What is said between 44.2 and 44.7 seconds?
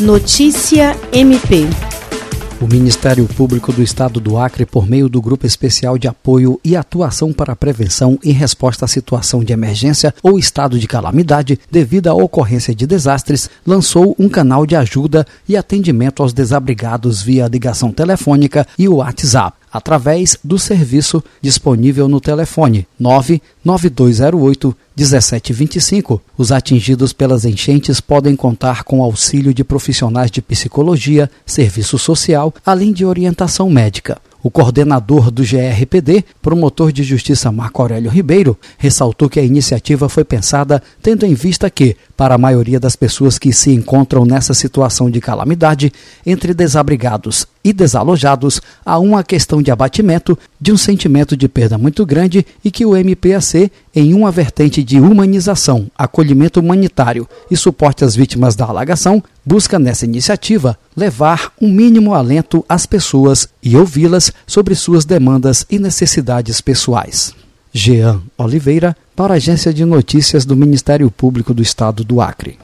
nessa